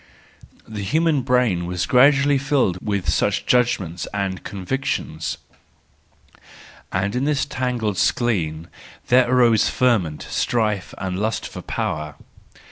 The 0.67 0.81
human 0.81 1.21
brain 1.21 1.67
was 1.67 1.85
gradually 1.85 2.39
filled 2.39 2.79
with 2.83 3.07
such 3.07 3.45
judgments 3.45 4.07
and 4.11 4.43
convictions; 4.43 5.37
and 6.91 7.15
in 7.15 7.25
this 7.25 7.45
tangled 7.45 7.99
skein 7.99 8.67
there 9.09 9.29
arose 9.29 9.69
ferment, 9.69 10.23
strife 10.27 10.95
and 10.97 11.19
lust 11.19 11.47
for 11.47 11.61
power. 11.61 12.15